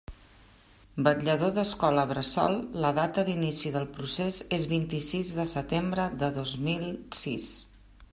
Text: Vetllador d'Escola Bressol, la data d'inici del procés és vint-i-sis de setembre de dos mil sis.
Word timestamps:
Vetllador 1.07 1.51
d'Escola 1.57 2.05
Bressol, 2.11 2.57
la 2.85 2.91
data 2.99 3.25
d'inici 3.27 3.73
del 3.75 3.85
procés 3.97 4.39
és 4.59 4.65
vint-i-sis 4.73 5.31
de 5.41 5.47
setembre 5.53 6.07
de 6.25 6.31
dos 6.39 6.55
mil 6.71 6.87
sis. 7.21 7.47